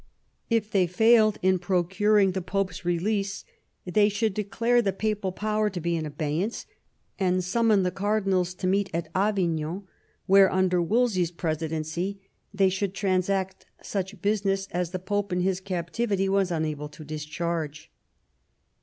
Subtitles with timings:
[0.49, 3.45] If they failed in procuring the Pope's release,
[3.85, 6.65] they should declare the papal power to be in abeyance,
[7.19, 9.83] and summon the cardinals to meet at Avignon,
[10.25, 12.19] where, under Wolsey's presidency,
[12.51, 17.91] they should transact such business as the Pope in his captivity was unable to discharge.